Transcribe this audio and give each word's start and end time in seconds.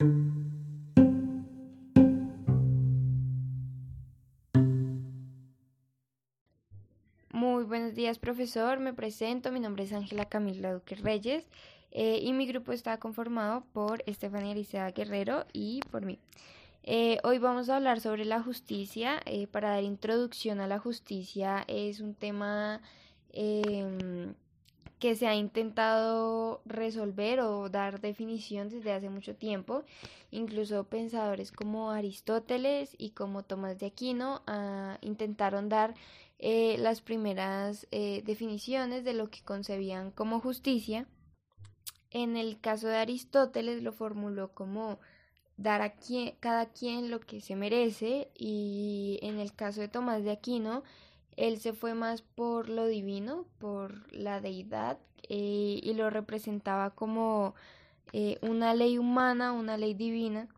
Muy 0.00 0.44
buenos 7.64 7.96
días, 7.96 8.20
profesor. 8.20 8.78
Me 8.78 8.94
presento. 8.94 9.50
Mi 9.50 9.58
nombre 9.58 9.82
es 9.82 9.92
Ángela 9.92 10.26
Camila 10.26 10.72
Duque 10.72 10.94
Reyes 10.94 11.50
eh, 11.90 12.20
y 12.22 12.32
mi 12.32 12.46
grupo 12.46 12.70
está 12.70 12.98
conformado 13.00 13.64
por 13.72 14.04
Estefanía 14.06 14.52
Elisea 14.52 14.92
Guerrero 14.92 15.46
y 15.52 15.80
por 15.90 16.06
mí. 16.06 16.20
Eh, 16.84 17.18
hoy 17.24 17.38
vamos 17.38 17.68
a 17.68 17.74
hablar 17.74 18.00
sobre 18.00 18.24
la 18.24 18.40
justicia. 18.40 19.20
Eh, 19.26 19.48
para 19.48 19.70
dar 19.70 19.82
introducción 19.82 20.60
a 20.60 20.68
la 20.68 20.78
justicia 20.78 21.64
es 21.66 21.98
un 21.98 22.14
tema 22.14 22.80
em, 23.32 24.32
que 24.98 25.14
se 25.14 25.26
ha 25.26 25.34
intentado 25.34 26.60
resolver 26.64 27.40
o 27.40 27.68
dar 27.68 28.00
definición 28.00 28.68
desde 28.68 28.92
hace 28.92 29.10
mucho 29.10 29.36
tiempo. 29.36 29.84
Incluso 30.30 30.84
pensadores 30.84 31.52
como 31.52 31.90
Aristóteles 31.90 32.94
y 32.98 33.10
como 33.10 33.44
Tomás 33.44 33.78
de 33.78 33.86
Aquino 33.86 34.42
ah, 34.46 34.98
intentaron 35.00 35.68
dar 35.68 35.94
eh, 36.38 36.76
las 36.78 37.00
primeras 37.00 37.86
eh, 37.90 38.22
definiciones 38.24 39.04
de 39.04 39.14
lo 39.14 39.30
que 39.30 39.42
concebían 39.42 40.10
como 40.10 40.40
justicia. 40.40 41.06
En 42.10 42.36
el 42.36 42.60
caso 42.60 42.88
de 42.88 42.96
Aristóteles 42.96 43.82
lo 43.82 43.92
formuló 43.92 44.52
como 44.52 44.98
dar 45.56 45.82
a 45.82 45.94
quien, 45.94 46.34
cada 46.40 46.66
quien 46.66 47.10
lo 47.10 47.20
que 47.20 47.40
se 47.40 47.56
merece 47.56 48.30
y 48.34 49.18
en 49.22 49.38
el 49.38 49.52
caso 49.52 49.80
de 49.80 49.88
Tomás 49.88 50.24
de 50.24 50.30
Aquino 50.30 50.84
él 51.38 51.60
se 51.60 51.72
fue 51.72 51.94
más 51.94 52.22
por 52.22 52.68
lo 52.68 52.86
divino, 52.86 53.46
por 53.58 54.12
la 54.12 54.40
deidad, 54.40 54.98
eh, 55.28 55.78
y 55.80 55.94
lo 55.94 56.10
representaba 56.10 56.90
como 56.90 57.54
eh, 58.12 58.38
una 58.42 58.74
ley 58.74 58.98
humana, 58.98 59.52
una 59.52 59.76
ley 59.76 59.94
divina, 59.94 60.48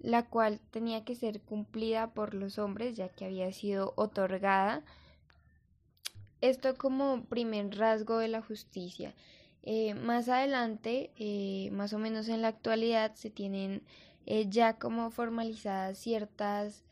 la 0.00 0.24
cual 0.24 0.60
tenía 0.72 1.04
que 1.04 1.14
ser 1.14 1.40
cumplida 1.40 2.14
por 2.14 2.34
los 2.34 2.58
hombres, 2.58 2.96
ya 2.96 3.08
que 3.08 3.26
había 3.26 3.52
sido 3.52 3.92
otorgada. 3.94 4.82
Esto 6.40 6.74
como 6.74 7.22
primer 7.26 7.76
rasgo 7.78 8.18
de 8.18 8.26
la 8.26 8.42
justicia. 8.42 9.14
Eh, 9.62 9.94
más 9.94 10.28
adelante, 10.28 11.12
más 11.70 11.92
o 11.92 11.98
menos 12.00 12.28
en 12.28 12.42
la 12.42 12.48
actualidad, 12.48 13.14
se 13.14 13.30
tienen 13.30 13.82
ya 14.48 14.80
como 14.80 15.12
formalizadas 15.12 15.96
ciertas 15.98 16.82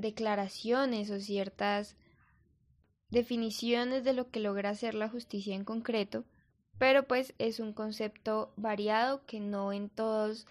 declaraciones 0.00 1.10
o 1.10 1.20
ciertas 1.20 1.96
definiciones 3.10 4.04
de 4.04 4.12
lo 4.12 4.30
que 4.30 4.40
logra 4.40 4.70
hacer 4.70 4.94
la 4.94 5.08
justicia 5.08 5.54
en 5.54 5.64
concreto, 5.64 6.24
pero 6.78 7.04
pues 7.04 7.34
es 7.38 7.60
un 7.60 7.72
concepto 7.72 8.52
variado 8.56 9.24
que 9.26 9.40
no 9.40 9.72
en 9.72 9.88
todos 9.88 10.46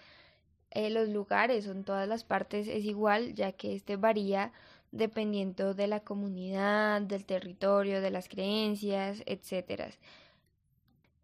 eh, 0.72 0.90
los 0.90 1.10
lugares 1.10 1.68
o 1.68 1.72
en 1.72 1.84
todas 1.84 2.08
las 2.08 2.24
partes 2.24 2.68
es 2.68 2.84
igual, 2.84 3.34
ya 3.36 3.52
que 3.54 3.76
este 3.76 3.96
varía 3.96 4.52
dependiendo 4.92 5.74
de 5.74 5.88
la 5.88 6.02
comunidad, 6.02 7.02
del 7.02 7.26
territorio, 7.26 8.02
de 8.02 8.12
las 8.12 8.30
creencias, 8.30 9.22
etc. 9.26 9.94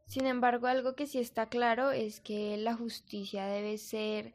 Sin 0.05 0.25
embargo, 0.27 0.67
algo 0.67 0.95
que 0.95 1.07
sí 1.07 1.19
está 1.19 1.47
claro 1.47 1.91
es 1.91 2.19
que 2.19 2.57
la 2.57 2.75
justicia 2.75 3.45
debe 3.45 3.77
ser 3.77 4.33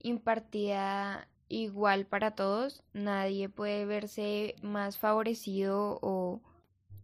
impartida 0.00 1.28
igual 1.48 2.06
para 2.06 2.32
todos, 2.32 2.82
nadie 2.92 3.48
puede 3.48 3.86
verse 3.86 4.54
más 4.62 4.98
favorecido 4.98 5.98
o 6.02 6.40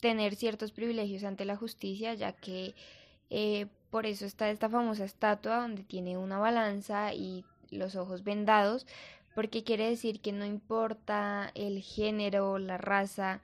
tener 0.01 0.37
ciertos 0.37 0.73
privilegios 0.73 1.25
ante 1.25 1.45
la 1.45 1.57
justicia, 1.57 2.15
ya 2.15 2.33
que 2.33 2.75
eh, 3.31 3.67
por 3.91 4.07
eso 4.07 4.27
está 4.27 4.51
esta 4.51 4.69
famosa 4.69 5.05
estatua 5.05 5.61
donde 5.61 5.83
tiene 5.83 6.19
una 6.19 6.39
balanza 6.39 7.15
y 7.15 7.45
los 7.71 7.97
ojos 7.97 8.23
vendados, 8.23 8.87
porque 9.35 9.65
quiere 9.65 9.89
decir 9.89 10.21
que 10.21 10.33
no 10.33 10.45
importa 10.45 11.51
el 11.55 11.81
género, 11.81 12.59
la 12.59 12.77
raza, 12.77 13.41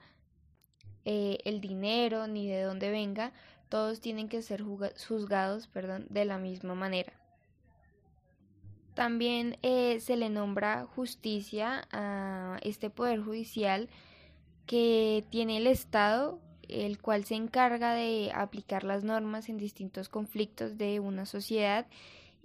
eh, 1.03 1.39
el 1.45 1.61
dinero, 1.61 2.27
ni 2.27 2.47
de 2.47 2.61
dónde 2.61 2.91
venga, 2.91 3.33
todos 3.69 3.99
tienen 3.99 4.29
que 4.29 4.41
ser 4.41 4.61
juzgados 4.61 5.67
perdón, 5.67 6.05
de 6.09 6.25
la 6.25 6.37
misma 6.37 6.75
manera. 6.75 7.20
También 8.93 9.57
eh, 9.61 9.99
se 9.99 10.17
le 10.17 10.29
nombra 10.29 10.85
justicia 10.85 11.87
a 11.91 12.59
este 12.61 12.89
poder 12.89 13.21
judicial 13.21 13.89
que 14.65 15.25
tiene 15.29 15.57
el 15.57 15.67
Estado, 15.67 16.39
el 16.67 16.99
cual 16.99 17.25
se 17.25 17.35
encarga 17.35 17.93
de 17.93 18.31
aplicar 18.33 18.83
las 18.83 19.03
normas 19.03 19.49
en 19.49 19.57
distintos 19.57 20.09
conflictos 20.09 20.77
de 20.77 20.99
una 20.99 21.25
sociedad 21.25 21.87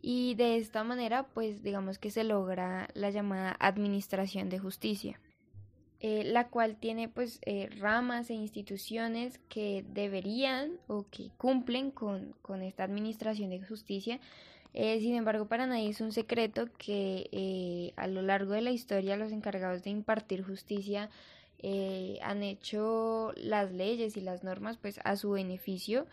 y 0.00 0.34
de 0.34 0.56
esta 0.56 0.84
manera 0.84 1.26
pues 1.28 1.62
digamos 1.62 1.98
que 1.98 2.10
se 2.10 2.24
logra 2.24 2.88
la 2.94 3.10
llamada 3.10 3.56
administración 3.58 4.48
de 4.48 4.58
justicia. 4.58 5.20
Eh, 6.00 6.24
la 6.24 6.48
cual 6.48 6.76
tiene 6.76 7.08
pues 7.08 7.40
eh, 7.46 7.70
ramas 7.78 8.28
e 8.28 8.34
instituciones 8.34 9.40
que 9.48 9.82
deberían 9.88 10.72
o 10.88 11.06
que 11.10 11.30
cumplen 11.38 11.90
con, 11.90 12.34
con 12.42 12.62
esta 12.62 12.84
administración 12.84 13.48
de 13.48 13.62
justicia, 13.62 14.20
eh, 14.78 15.00
sin 15.00 15.14
embargo, 15.14 15.46
para 15.46 15.66
nadie 15.66 15.88
es 15.88 16.02
un 16.02 16.12
secreto 16.12 16.66
que 16.76 17.30
eh, 17.32 17.94
a 17.96 18.06
lo 18.08 18.20
largo 18.20 18.52
de 18.52 18.60
la 18.60 18.72
historia 18.72 19.16
los 19.16 19.32
encargados 19.32 19.82
de 19.82 19.88
impartir 19.88 20.44
justicia 20.44 21.08
eh, 21.62 22.18
han 22.22 22.42
hecho 22.42 23.32
las 23.36 23.72
leyes 23.72 24.18
y 24.18 24.20
las 24.20 24.44
normas 24.44 24.76
pues 24.76 25.00
a 25.02 25.16
su 25.16 25.30
beneficio. 25.30 26.06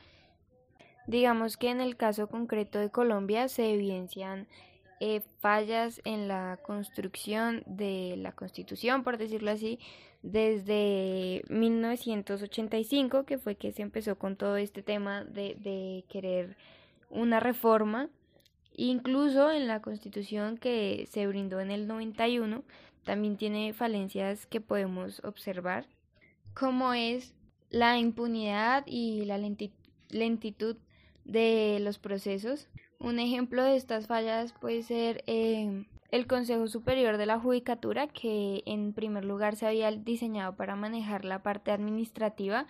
Digamos 1.08 1.58
que 1.58 1.72
en 1.72 1.82
el 1.82 1.98
caso 1.98 2.28
concreto 2.28 2.80
de 2.80 2.90
Colombia 2.90 3.50
se 3.50 3.74
evidencian 3.74 4.48
fallas 5.42 6.00
en 6.06 6.30
la 6.30 6.58
construcción 6.66 7.64
de 7.66 8.16
la 8.18 8.32
constitución, 8.32 9.04
por 9.04 9.18
decirlo 9.18 9.52
así, 9.52 9.78
desde 10.22 11.44
1985, 11.50 13.26
que 13.26 13.38
fue 13.38 13.56
que 13.56 13.74
se 13.74 13.82
empezó 13.82 14.18
con 14.18 14.38
todo 14.38 14.56
este 14.56 14.82
tema 14.82 15.26
de, 15.26 15.58
de 15.60 16.06
querer 16.08 16.56
una 17.10 17.42
reforma 17.42 18.10
Incluso 18.76 19.52
en 19.52 19.68
la 19.68 19.82
constitución 19.82 20.58
que 20.58 21.08
se 21.12 21.28
brindó 21.28 21.60
en 21.60 21.70
el 21.70 21.88
91 21.88 22.64
también 23.04 23.38
tiene 23.38 23.74
falencias 23.74 24.48
que 24.48 24.62
podemos 24.62 25.24
observar, 25.24 25.86
como 26.54 26.94
es 26.94 27.36
la 27.70 27.98
impunidad 28.00 28.84
y 28.88 29.26
la 29.26 29.38
lentitud 29.38 30.78
de 31.26 31.80
los 31.82 32.00
procesos. 32.00 32.68
Un 33.00 33.20
ejemplo 33.20 33.64
de 33.64 33.76
estas 33.76 34.08
fallas 34.08 34.54
puede 34.54 34.82
ser 34.82 35.24
eh, 35.28 35.86
el 36.10 36.28
Consejo 36.28 36.68
Superior 36.68 37.18
de 37.18 37.26
la 37.26 37.40
Judicatura, 37.40 38.08
que 38.08 38.64
en 38.66 38.94
primer 38.94 39.26
lugar 39.26 39.56
se 39.56 39.68
había 39.68 39.92
diseñado 39.92 40.56
para 40.56 40.76
manejar 40.76 41.26
la 41.26 41.44
parte 41.44 41.72
administrativa, 41.72 42.66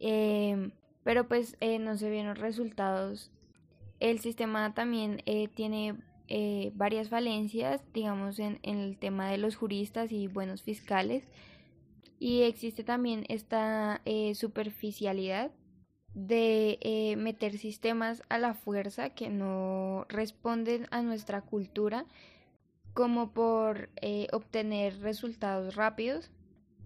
eh, 0.00 0.70
pero 1.04 1.28
pues 1.28 1.56
eh, 1.60 1.78
no 1.78 1.96
se 1.96 2.10
vieron 2.10 2.36
resultados 2.36 3.30
el 4.00 4.18
sistema 4.18 4.74
también 4.74 5.22
eh, 5.26 5.48
tiene 5.48 5.94
eh, 6.28 6.72
varias 6.74 7.10
falencias, 7.10 7.82
digamos, 7.92 8.38
en, 8.38 8.58
el 8.62 8.98
tema 8.98 9.30
de 9.30 9.38
los 9.38 9.56
juristas 9.56 10.10
y 10.10 10.26
buenos 10.26 10.62
fiscales. 10.62 11.28
Y 12.18 12.42
existe 12.42 12.82
también 12.82 13.24
esta 13.28 14.00
eh, 14.04 14.34
superficialidad 14.34 15.50
de 16.12 17.14
meter 17.16 17.56
sistemas 17.56 18.24
a 18.28 18.38
la 18.38 18.54
fuerza 18.54 19.10
que 19.10 19.28
no 19.28 20.06
responden 20.08 20.88
a 20.90 21.02
nuestra 21.02 21.40
cultura 21.40 22.04
como 22.94 23.32
por 23.32 23.90
obtener 24.32 25.00
resultados 25.02 25.76
rápidos 25.76 26.32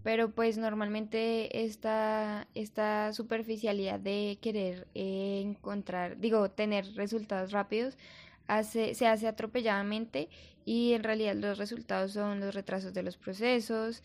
pero 0.05 0.29
pues 0.29 0.59
normalmente 0.59 1.65
esta, 1.65 2.47
esta 2.53 3.11
superficialidad 3.11 3.99
de 3.99 4.37
querer 4.39 4.87
eh, 4.93 5.41
encontrar, 5.43 6.19
digo, 6.19 6.51
tener 6.51 6.85
resultados 6.93 7.51
rápidos, 7.51 7.97
hace, 8.45 8.93
se 8.93 9.07
hace 9.07 9.27
atropelladamente 9.27 10.29
y 10.63 10.93
en 10.93 11.01
realidad 11.01 11.33
los 11.33 11.57
resultados 11.57 12.11
son 12.11 12.39
los 12.39 12.53
retrasos 12.53 12.93
de 12.93 13.01
los 13.01 13.17
procesos, 13.17 14.03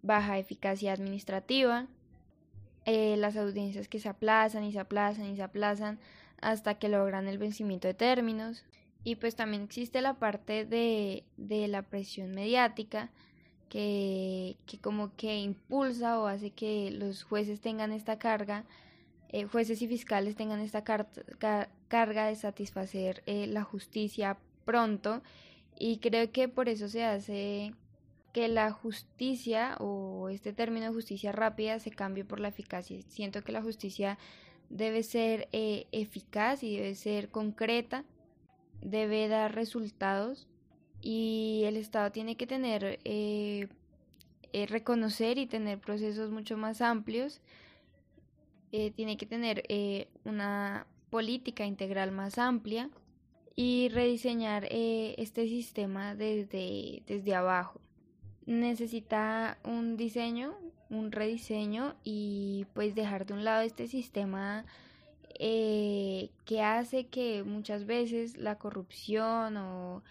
baja 0.00 0.38
eficacia 0.38 0.94
administrativa, 0.94 1.86
eh, 2.86 3.18
las 3.18 3.36
audiencias 3.36 3.88
que 3.88 4.00
se 4.00 4.08
aplazan 4.08 4.64
y 4.64 4.72
se 4.72 4.80
aplazan 4.80 5.26
y 5.26 5.36
se 5.36 5.42
aplazan 5.42 5.98
hasta 6.40 6.78
que 6.78 6.88
logran 6.88 7.28
el 7.28 7.36
vencimiento 7.36 7.88
de 7.88 7.92
términos. 7.94 8.64
Y 9.04 9.16
pues 9.16 9.36
también 9.36 9.64
existe 9.64 10.00
la 10.00 10.14
parte 10.14 10.64
de, 10.64 11.24
de 11.36 11.68
la 11.68 11.82
presión 11.82 12.30
mediática, 12.30 13.10
que, 13.68 14.56
que 14.66 14.78
como 14.78 15.14
que 15.16 15.38
impulsa 15.38 16.20
o 16.20 16.26
hace 16.26 16.50
que 16.50 16.90
los 16.90 17.22
jueces 17.22 17.60
tengan 17.60 17.92
esta 17.92 18.18
carga, 18.18 18.64
eh, 19.30 19.44
jueces 19.44 19.82
y 19.82 19.88
fiscales 19.88 20.36
tengan 20.36 20.60
esta 20.60 20.82
carga 20.82 22.26
de 22.26 22.36
satisfacer 22.36 23.22
eh, 23.26 23.46
la 23.46 23.64
justicia 23.64 24.38
pronto 24.64 25.22
y 25.78 25.98
creo 25.98 26.30
que 26.32 26.48
por 26.48 26.68
eso 26.68 26.88
se 26.88 27.04
hace 27.04 27.74
que 28.32 28.48
la 28.48 28.70
justicia 28.70 29.76
o 29.80 30.28
este 30.28 30.52
término 30.52 30.92
justicia 30.92 31.32
rápida 31.32 31.78
se 31.78 31.90
cambie 31.90 32.24
por 32.24 32.38
la 32.38 32.48
eficacia. 32.48 33.00
Siento 33.08 33.42
que 33.42 33.52
la 33.52 33.62
justicia 33.62 34.18
debe 34.68 35.02
ser 35.02 35.48
eh, 35.52 35.86
eficaz 35.92 36.62
y 36.62 36.76
debe 36.76 36.94
ser 36.94 37.30
concreta 37.30 38.04
debe 38.82 39.28
dar 39.28 39.54
resultados 39.54 40.46
y 41.02 41.62
el 41.64 41.76
Estado 41.76 42.10
tiene 42.10 42.36
que 42.36 42.46
tener, 42.46 42.98
eh, 43.04 43.68
eh, 44.52 44.66
reconocer 44.66 45.38
y 45.38 45.46
tener 45.46 45.78
procesos 45.78 46.30
mucho 46.30 46.56
más 46.56 46.80
amplios, 46.80 47.40
eh, 48.72 48.90
tiene 48.90 49.16
que 49.16 49.26
tener 49.26 49.64
una 50.24 50.86
política 51.10 51.64
integral 51.64 52.10
más 52.12 52.38
amplia 52.38 52.90
y 53.54 53.88
rediseñar 53.90 54.66
este 54.70 55.46
sistema 55.46 56.14
desde, 56.14 57.02
desde 57.06 57.34
abajo. 57.34 57.80
Necesita 58.44 59.58
un 59.64 59.96
diseño, 59.96 60.54
un 60.90 61.12
rediseño 61.12 61.94
y 62.04 62.66
pues 62.74 62.94
dejar 62.94 63.26
de 63.26 63.34
un 63.34 63.44
lado 63.44 63.62
este 63.62 63.86
sistema 63.86 64.66
que 65.38 66.62
hace 66.62 67.06
que 67.06 67.44
muchas 67.44 67.86
veces 67.86 68.36
la 68.36 68.58
corrupción 68.58 69.56
o 69.56 70.02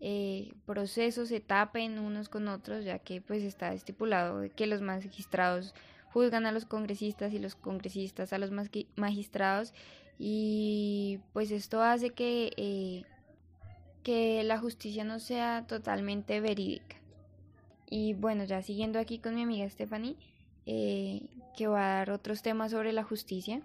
eh, 0.00 0.52
procesos 0.66 1.28
se 1.28 1.40
tapen 1.40 1.98
unos 1.98 2.28
con 2.28 2.48
otros, 2.48 2.84
ya 2.84 2.98
que 2.98 3.20
pues 3.20 3.42
está 3.42 3.72
estipulado 3.72 4.42
que 4.54 4.66
los 4.66 4.82
magistrados 4.82 5.74
juzgan 6.12 6.46
a 6.46 6.52
los 6.52 6.64
congresistas 6.64 7.32
y 7.32 7.38
los 7.38 7.54
congresistas 7.54 8.32
a 8.32 8.38
los 8.38 8.50
magistrados 8.96 9.74
y 10.18 11.18
pues 11.32 11.50
esto 11.50 11.82
hace 11.82 12.10
que, 12.10 12.52
eh, 12.56 13.04
que 14.02 14.44
la 14.44 14.58
justicia 14.58 15.04
no 15.04 15.18
sea 15.18 15.64
totalmente 15.66 16.40
verídica. 16.40 16.96
Y 17.90 18.14
bueno, 18.14 18.44
ya 18.44 18.62
siguiendo 18.62 18.98
aquí 18.98 19.18
con 19.18 19.34
mi 19.34 19.42
amiga 19.42 19.68
Stephanie, 19.68 20.16
eh, 20.66 21.22
que 21.56 21.66
va 21.66 21.80
a 21.80 21.98
dar 21.98 22.10
otros 22.10 22.42
temas 22.42 22.70
sobre 22.70 22.92
la 22.92 23.02
justicia. 23.02 23.62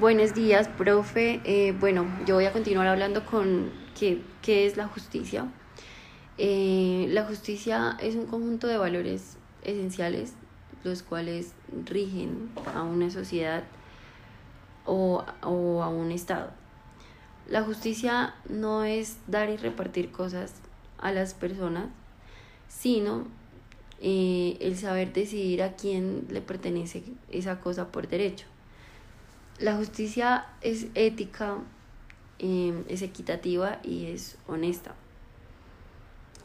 Buenos 0.00 0.32
días, 0.32 0.66
profe. 0.66 1.42
Eh, 1.44 1.76
bueno, 1.78 2.06
yo 2.24 2.36
voy 2.36 2.46
a 2.46 2.54
continuar 2.54 2.86
hablando 2.86 3.26
con 3.26 3.70
qué, 3.94 4.22
es 4.46 4.78
la 4.78 4.88
justicia. 4.88 5.52
Eh, 6.38 7.06
la 7.10 7.24
justicia 7.24 7.98
es 8.00 8.14
un 8.14 8.24
conjunto 8.24 8.66
de 8.66 8.78
valores 8.78 9.36
esenciales 9.62 10.32
los 10.84 11.02
cuales 11.02 11.52
rigen 11.84 12.48
a 12.74 12.82
una 12.82 13.10
sociedad 13.10 13.62
o, 14.86 15.22
o, 15.42 15.82
a 15.82 15.88
un 15.90 16.12
Estado. 16.12 16.50
La 17.46 17.62
justicia 17.62 18.32
no 18.48 18.84
es 18.84 19.18
dar 19.26 19.50
y 19.50 19.58
repartir 19.58 20.12
cosas 20.12 20.54
a 20.96 21.12
las 21.12 21.34
personas, 21.34 21.88
sino 22.68 23.26
eh, 24.00 24.56
el 24.62 24.78
saber 24.78 25.12
decidir 25.12 25.62
a 25.62 25.76
quién 25.76 26.24
le 26.30 26.40
pertenece 26.40 27.02
esa 27.30 27.60
cosa 27.60 27.92
por 27.92 28.08
derecho. 28.08 28.46
La 29.60 29.76
justicia 29.76 30.46
es 30.62 30.86
ética, 30.94 31.58
em, 32.38 32.82
es 32.88 33.02
equitativa 33.02 33.78
y 33.84 34.06
es 34.06 34.38
honesta. 34.46 34.94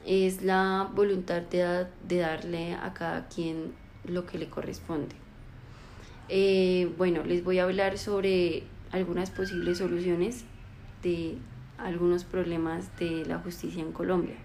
Es 0.06 0.44
la 0.44 0.92
voluntad 0.94 1.42
de, 1.44 1.88
darle 2.10 2.74
a 2.74 2.94
cada 2.94 3.30
quien 3.30 3.74
lo 4.04 4.26
que 4.26 4.38
le 4.38 4.50
corresponde. 4.50 5.16
Eh, 6.28 6.94
bueno, 6.98 7.24
les 7.24 7.42
voy 7.42 7.60
a 7.60 7.64
hablar 7.64 7.98
sobre 7.98 8.64
algunas 8.92 9.30
posibles 9.30 9.78
soluciones 9.78 10.44
de 11.02 11.38
algunos 11.78 12.26
problemas 12.26 12.98
de 12.98 13.26
la 13.26 13.40
justicia 13.40 13.82
en 13.82 13.94
Colombia. 13.94 14.36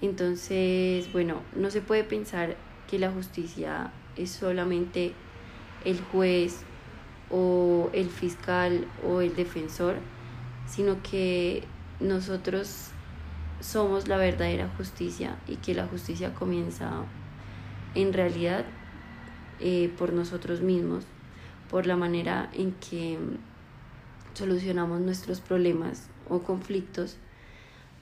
Entonces, 0.00 1.12
bueno, 1.12 1.42
no 1.56 1.72
se 1.72 1.80
puede 1.80 2.04
pensar 2.04 2.56
que 2.88 3.00
la 3.00 3.10
justicia 3.10 3.90
es 4.14 4.30
solamente 4.30 5.12
el 5.84 6.00
juez 6.00 6.64
o 7.30 7.90
el 7.92 8.08
fiscal 8.08 8.86
o 9.06 9.20
el 9.20 9.34
defensor, 9.34 9.96
sino 10.66 11.02
que 11.02 11.64
nosotros 12.00 12.90
somos 13.60 14.08
la 14.08 14.16
verdadera 14.16 14.68
justicia 14.76 15.38
y 15.46 15.56
que 15.56 15.74
la 15.74 15.86
justicia 15.86 16.34
comienza 16.34 17.04
en 17.94 18.12
realidad 18.12 18.64
eh, 19.60 19.92
por 19.98 20.12
nosotros 20.12 20.60
mismos, 20.60 21.04
por 21.68 21.86
la 21.86 21.96
manera 21.96 22.48
en 22.52 22.72
que 22.72 23.18
solucionamos 24.34 25.00
nuestros 25.00 25.40
problemas 25.40 26.08
o 26.28 26.42
conflictos, 26.42 27.16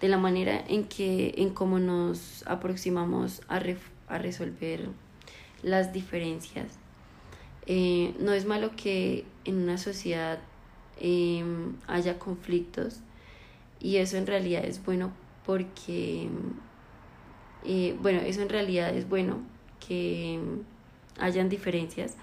de 0.00 0.08
la 0.08 0.19
manera 0.19 0.62
en 0.69 0.84
que 0.84 1.34
en 1.38 1.50
cómo 1.50 1.79
nos 1.79 2.44
aproximamos 2.46 3.40
a, 3.49 3.62
a 4.08 4.19
resolver 4.19 4.88
las 5.62 5.94
diferencias 5.94 6.79
eh, 7.66 8.14
no 8.20 8.32
es 8.32 8.46
malo 8.46 8.70
que 8.76 9.24
en 9.44 9.56
una 9.62 9.76
sociedad 9.76 10.38
em, 11.00 11.74
haya 11.86 12.18
conflictos 12.18 13.00
y 13.80 13.96
eso 13.96 14.16
en 14.16 14.26
realidad 14.26 14.64
es 14.64 14.84
bueno 14.84 15.12
porque, 15.44 16.28
eh, 17.64 17.96
bueno, 18.00 18.20
eso 18.20 18.42
en 18.42 18.48
realidad 18.48 18.94
es 18.94 19.08
bueno 19.08 19.38
que 19.86 20.40
hayan 21.18 21.48
diferencias, 21.48 22.16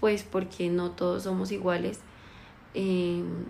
pues 0.00 0.22
porque 0.22 0.70
no 0.70 0.90
todos 0.90 1.24
somos 1.24 1.52
iguales. 1.52 2.00
Em, 2.74 3.44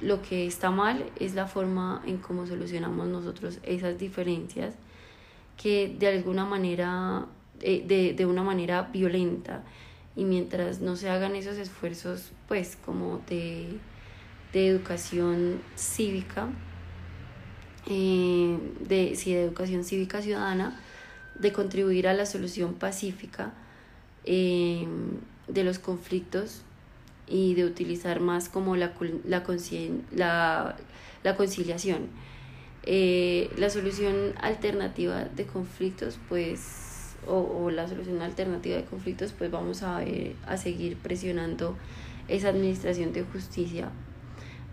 lo 0.00 0.22
que 0.22 0.46
está 0.46 0.70
mal 0.70 1.04
es 1.16 1.34
la 1.34 1.46
forma 1.46 2.02
en 2.06 2.18
cómo 2.18 2.46
solucionamos 2.46 3.06
nosotros 3.08 3.58
esas 3.62 3.98
diferencias 3.98 4.74
que 5.56 5.94
de 5.98 6.08
alguna 6.08 6.46
manera, 6.46 7.26
eh, 7.60 7.84
de, 7.86 8.14
de 8.14 8.26
una 8.26 8.42
manera 8.42 8.82
violenta, 8.82 9.62
y 10.20 10.24
mientras 10.24 10.82
no 10.82 10.96
se 10.96 11.08
hagan 11.08 11.34
esos 11.34 11.56
esfuerzos 11.56 12.32
pues 12.46 12.76
como 12.84 13.22
de, 13.26 13.78
educación 14.52 15.62
cívica, 15.76 16.48
eh, 17.86 18.58
de, 18.86 19.16
sí, 19.16 19.32
de 19.32 19.44
educación 19.44 19.82
cívica 19.82 20.20
ciudadana, 20.20 20.78
de 21.38 21.52
contribuir 21.54 22.06
a 22.06 22.12
la 22.12 22.26
solución 22.26 22.74
pacífica 22.74 23.54
eh, 24.26 24.86
de 25.48 25.64
los 25.64 25.78
conflictos 25.78 26.64
y 27.26 27.54
de 27.54 27.64
utilizar 27.64 28.20
más 28.20 28.50
como 28.50 28.76
la, 28.76 28.92
la, 29.24 30.76
la, 31.22 31.36
conciliación. 31.36 32.08
Eh, 32.82 33.50
la 33.56 33.70
solución 33.70 34.34
alternativa 34.42 35.24
de 35.24 35.46
conflictos 35.46 36.18
pues 36.28 36.89
o, 37.26 37.70
la 37.70 37.86
solución 37.88 38.22
alternativa 38.22 38.76
de 38.76 38.84
conflictos, 38.84 39.32
pues 39.36 39.50
vamos 39.50 39.82
a, 39.82 40.00
a 40.46 40.56
seguir 40.56 40.96
presionando 40.96 41.76
esa 42.28 42.48
administración 42.48 43.12
de 43.12 43.22
justicia, 43.22 43.90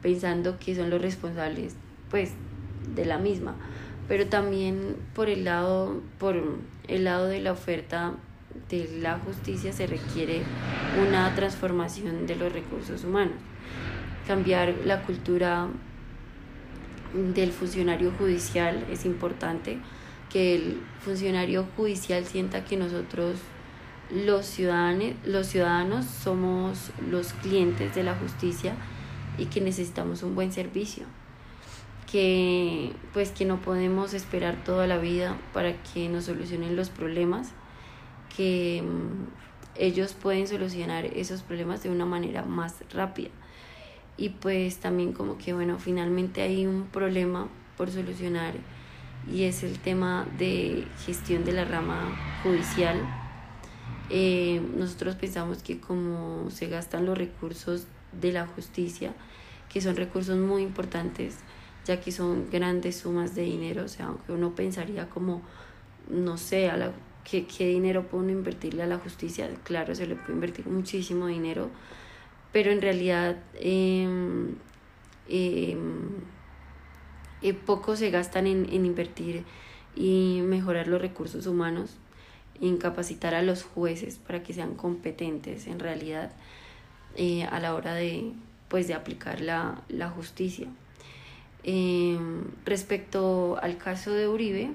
pensando 0.02 0.58
que 0.60 0.76
son 0.76 0.90
los 0.90 1.02
responsables 1.02 1.76
pues 2.10 2.32
de 2.96 3.06
la 3.06 3.18
misma, 3.18 3.56
pero 4.08 4.28
también 4.28 4.96
por 5.14 5.30
el 5.30 5.44
lado, 5.44 6.02
por 6.20 6.42
el 6.88 7.04
lado 7.04 7.28
de 7.28 7.42
la 7.42 7.52
oferta 7.52 8.14
de 8.70 9.00
la 9.02 9.20
justicia 9.20 9.74
se 9.74 9.88
requiere 9.88 10.42
una 11.08 11.34
transformación 11.36 12.26
de 12.28 12.36
los 12.36 12.52
recursos 12.52 13.04
humanos, 13.04 13.36
cambiar 14.26 14.74
la 14.86 15.04
cultura 15.04 15.68
del 17.14 17.52
funcionario 17.52 18.12
judicial 18.18 18.86
es 18.92 19.06
importante 19.06 19.80
que 20.30 20.56
el 20.56 20.82
funcionario 21.00 21.66
judicial 21.76 22.26
sienta 22.26 22.66
que 22.66 22.78
nosotros 22.78 23.40
los 24.10 24.46
ciudadanos, 24.46 25.14
los 25.26 25.48
ciudadanos 25.48 26.06
somos 26.06 26.92
los 27.10 27.34
clientes 27.34 27.94
de 27.96 28.04
la 28.04 28.16
justicia 28.16 28.76
y 29.38 29.46
que 29.46 29.62
necesitamos 29.62 30.24
un 30.24 30.36
buen 30.36 30.52
servicio 30.52 31.06
que 32.12 32.94
pues 33.14 33.32
que 33.32 33.46
no 33.46 33.62
podemos 33.62 34.14
esperar 34.14 34.64
toda 34.64 34.88
la 34.88 34.98
vida 34.98 35.38
para 35.54 35.82
que 35.84 36.08
nos 36.10 36.26
solucionen 36.26 36.76
los 36.76 36.90
problemas 36.90 37.52
que 38.36 38.82
mm, 38.82 39.28
ellos 39.76 40.14
pueden 40.14 40.48
solucionar 40.48 41.06
esos 41.06 41.44
problemas 41.44 41.84
de 41.84 41.90
una 41.90 42.06
manera 42.06 42.44
más 42.44 42.76
rápida. 42.92 43.30
Y 44.16 44.30
pues 44.30 44.78
también 44.78 45.14
como 45.14 45.38
que 45.38 45.54
bueno 45.54 45.78
finalmente 45.78 46.42
hay 46.42 46.66
un 46.66 46.88
problema 46.88 47.50
por 47.76 47.92
solucionar 47.92 48.54
y 49.32 49.44
es 49.44 49.64
el 49.64 49.80
tema 49.80 50.26
de 50.38 50.86
gestión 51.06 51.44
de 51.44 51.52
la 51.52 51.66
rama 51.66 52.18
judicial. 52.44 52.98
Eh, 54.10 54.62
nosotros 54.76 55.16
pensamos 55.16 55.64
que 55.64 55.80
como 55.80 56.50
se 56.50 56.68
gastan 56.68 57.06
los 57.06 57.18
recursos 57.18 57.88
de 58.20 58.32
la 58.32 58.48
justicia, 58.48 59.14
que 59.70 59.82
son 59.82 59.96
recursos 59.96 60.38
muy 60.38 60.64
importantes, 60.64 61.36
ya 61.86 62.00
que 62.00 62.12
son 62.12 62.50
grandes 62.50 62.98
sumas 62.98 63.36
de 63.36 63.44
dinero, 63.44 63.84
o 63.84 63.88
sea, 63.88 64.08
aunque 64.08 64.32
uno 64.32 64.56
pensaría 64.56 65.10
como, 65.10 65.42
no 66.10 66.38
sé, 66.38 66.70
a 66.70 66.78
la, 66.78 66.92
¿qué, 67.30 67.46
qué 67.46 67.68
dinero 67.68 68.08
puede 68.08 68.24
uno 68.26 68.34
invertirle 68.34 68.84
a 68.84 68.88
la 68.88 68.98
justicia, 68.98 69.50
claro, 69.64 69.94
se 69.94 70.08
le 70.08 70.16
puede 70.16 70.34
invertir 70.34 70.68
muchísimo 70.68 71.28
dinero, 71.28 71.70
pero 72.54 72.72
en 72.72 72.82
realidad 72.82 73.38
eh, 73.56 74.08
eh, 75.28 75.78
poco 77.66 77.96
se 77.96 78.10
gastan 78.10 78.48
en, 78.48 78.86
invertir 78.86 79.44
y 79.96 80.42
mejorar 80.44 80.88
los 80.88 81.02
recursos 81.02 81.48
humanos, 81.48 81.98
en 82.62 82.78
capacitar 82.78 83.36
a 83.36 83.42
los 83.42 83.64
jueces 83.64 84.18
para 84.18 84.44
que 84.44 84.54
sean 84.54 84.76
competentes 84.76 85.68
en 85.68 85.80
realidad 85.80 86.32
eh, 87.16 87.44
a 87.44 87.60
la 87.60 87.76
hora 87.76 87.94
de, 87.94 88.34
pues 88.68 88.88
de 88.88 88.94
aplicar 88.94 89.42
la, 89.42 89.84
la 89.90 90.10
justicia. 90.10 90.68
Em, 91.64 92.46
respecto 92.66 93.58
al 93.62 93.78
caso 93.78 94.12
de 94.12 94.28
Uribe, 94.28 94.72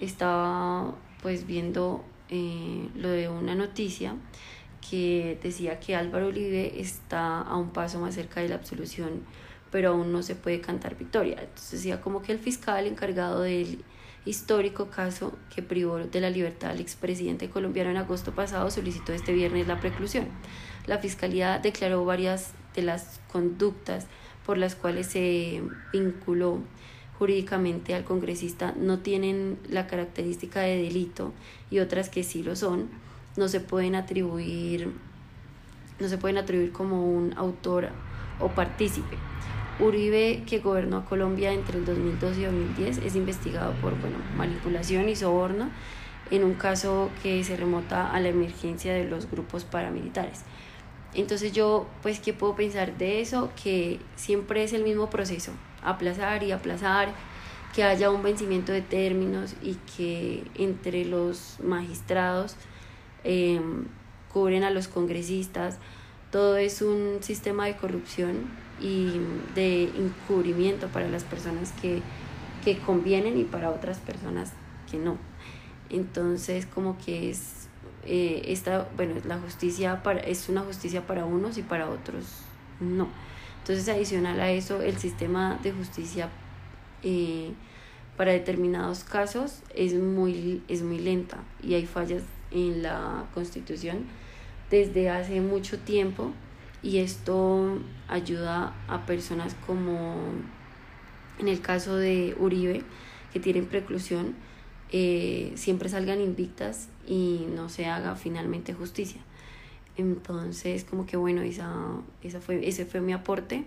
estaba 0.00 0.94
pues 1.22 1.46
viendo 1.46 2.04
eh, 2.28 2.88
lo 2.94 3.08
de 3.08 3.28
una 3.28 3.54
noticia 3.54 4.14
que 4.88 5.38
decía 5.42 5.80
que 5.80 5.94
Álvaro 5.94 6.28
Uribe 6.28 6.80
está 6.80 7.40
a 7.40 7.56
un 7.56 7.70
paso 7.70 8.00
más 8.00 8.14
cerca 8.14 8.40
de 8.40 8.48
la 8.48 8.56
absolución, 8.56 9.22
pero 9.72 9.90
aún 9.90 10.12
no 10.12 10.22
se 10.22 10.36
puede 10.36 10.60
cantar 10.60 10.96
victoria. 10.96 11.38
Entonces 11.40 11.72
decía 11.72 12.00
como 12.00 12.22
que 12.22 12.30
el 12.30 12.38
fiscal 12.38 12.86
encargado 12.86 13.40
del 13.40 13.82
histórico 14.24 14.88
caso 14.88 15.32
que 15.52 15.62
privó 15.62 15.98
de 15.98 16.20
la 16.20 16.30
libertad 16.30 16.70
al 16.70 16.80
expresidente 16.80 17.50
colombiano 17.50 17.90
en 17.90 17.96
agosto 17.96 18.32
pasado 18.32 18.70
solicitó 18.70 19.12
este 19.12 19.32
viernes 19.32 19.66
la 19.66 19.80
preclusión. 19.80 20.28
La 20.86 20.98
fiscalía 20.98 21.58
declaró 21.58 22.04
varias 22.04 22.52
de 22.76 22.82
las 22.82 23.18
conductas 23.32 24.06
por 24.46 24.58
las 24.58 24.76
cuales 24.76 25.06
se 25.06 25.62
vinculó 25.92 26.60
jurídicamente 27.18 27.94
al 27.94 28.04
congresista 28.04 28.74
no 28.76 28.98
tienen 28.98 29.58
la 29.68 29.86
característica 29.86 30.60
de 30.60 30.82
delito 30.82 31.32
y 31.70 31.78
otras 31.78 32.08
que 32.08 32.24
sí 32.24 32.42
lo 32.42 32.56
son, 32.56 32.90
no 33.36 33.48
se 33.48 33.60
pueden 33.60 33.94
atribuir 33.94 34.92
no 36.00 36.08
se 36.08 36.18
pueden 36.18 36.36
atribuir 36.36 36.72
como 36.72 37.06
un 37.06 37.32
autor 37.36 37.90
o 38.40 38.48
partícipe. 38.48 39.16
Uribe, 39.80 40.42
que 40.46 40.58
gobernó 40.58 40.98
a 40.98 41.04
Colombia 41.04 41.52
entre 41.52 41.78
el 41.78 41.84
2012 41.84 42.40
y 42.40 42.44
2010, 42.44 42.98
es 42.98 43.16
investigado 43.16 43.72
por 43.80 43.98
bueno, 44.00 44.16
manipulación 44.36 45.08
y 45.08 45.16
soborno 45.16 45.70
en 46.30 46.44
un 46.44 46.54
caso 46.54 47.10
que 47.22 47.44
se 47.44 47.56
remota 47.56 48.10
a 48.10 48.18
la 48.18 48.28
emergencia 48.28 48.94
de 48.94 49.04
los 49.04 49.30
grupos 49.30 49.64
paramilitares. 49.64 50.42
Entonces 51.14 51.52
yo, 51.52 51.86
pues, 52.02 52.20
¿qué 52.20 52.32
puedo 52.32 52.56
pensar 52.56 52.96
de 52.96 53.20
eso? 53.20 53.50
Que 53.62 54.00
siempre 54.16 54.64
es 54.64 54.72
el 54.72 54.82
mismo 54.82 55.10
proceso, 55.10 55.52
aplazar 55.82 56.42
y 56.42 56.52
aplazar, 56.52 57.12
que 57.74 57.84
haya 57.84 58.10
un 58.10 58.22
vencimiento 58.22 58.72
de 58.72 58.80
términos 58.80 59.54
y 59.62 59.74
que 59.96 60.44
entre 60.54 61.04
los 61.04 61.58
magistrados 61.62 62.56
em, 63.24 63.84
cubren 64.32 64.64
a 64.64 64.70
los 64.70 64.88
congresistas. 64.88 65.78
Todo 66.32 66.56
es 66.56 66.82
un 66.82 67.18
sistema 67.20 67.66
de 67.66 67.76
corrupción 67.76 68.50
y 68.80 69.20
de 69.54 69.84
encubrimiento 69.84 70.88
para 70.88 71.08
las 71.08 71.22
personas 71.22 71.72
que, 71.80 72.02
que 72.64 72.78
convienen 72.78 73.38
y 73.38 73.44
para 73.44 73.70
otras 73.70 73.98
personas 73.98 74.52
que 74.90 74.98
no. 74.98 75.18
Entonces, 75.90 76.66
como 76.66 76.98
que 76.98 77.30
es 77.30 77.68
eh, 78.04 78.42
esta, 78.46 78.88
bueno, 78.96 79.14
la 79.26 79.38
justicia 79.38 80.02
para, 80.02 80.20
es 80.20 80.48
una 80.48 80.62
justicia 80.62 81.06
para 81.06 81.24
unos 81.24 81.58
y 81.58 81.62
para 81.62 81.88
otros 81.88 82.24
no. 82.80 83.08
Entonces, 83.58 83.88
adicional 83.88 84.40
a 84.40 84.50
eso, 84.50 84.82
el 84.82 84.96
sistema 84.96 85.60
de 85.62 85.72
justicia 85.72 86.30
eh, 87.02 87.52
para 88.16 88.32
determinados 88.32 89.04
casos 89.04 89.62
es 89.74 89.94
muy, 89.94 90.62
es 90.66 90.82
muy 90.82 90.98
lenta 90.98 91.38
y 91.62 91.74
hay 91.74 91.86
fallas 91.86 92.22
en 92.50 92.82
la 92.82 93.26
constitución 93.34 94.06
desde 94.72 95.10
hace 95.10 95.42
mucho 95.42 95.78
tiempo 95.78 96.32
y 96.82 96.98
esto 96.98 97.78
ayuda 98.08 98.74
a 98.88 99.04
personas 99.04 99.54
como 99.66 100.16
en 101.38 101.48
el 101.48 101.60
caso 101.60 101.96
de 101.96 102.34
Uribe 102.40 102.82
que 103.34 103.38
tienen 103.38 103.66
preclusión 103.66 104.34
eh, 104.90 105.52
siempre 105.56 105.90
salgan 105.90 106.22
invictas 106.22 106.88
y 107.06 107.46
no 107.54 107.68
se 107.68 107.86
haga 107.86 108.16
finalmente 108.16 108.72
justicia. 108.74 109.20
Entonces, 109.96 110.84
como 110.84 111.06
que 111.06 111.16
bueno, 111.16 111.42
esa, 111.42 111.74
esa 112.22 112.40
fue, 112.40 112.66
ese 112.66 112.84
fue 112.84 113.00
mi 113.00 113.12
aporte. 113.12 113.64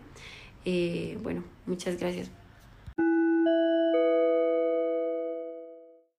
Eh, 0.65 1.17
bueno, 1.23 1.43
muchas 1.65 1.99
gracias 1.99 2.29